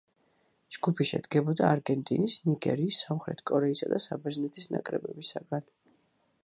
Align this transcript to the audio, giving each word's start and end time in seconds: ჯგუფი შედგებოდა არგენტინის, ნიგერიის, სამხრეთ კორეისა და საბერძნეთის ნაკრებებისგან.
ჯგუფი 0.75 1.05
შედგებოდა 1.09 1.67
არგენტინის, 1.73 2.39
ნიგერიის, 2.47 3.03
სამხრეთ 3.07 3.45
კორეისა 3.51 3.93
და 3.95 4.01
საბერძნეთის 4.09 4.69
ნაკრებებისგან. 4.77 5.71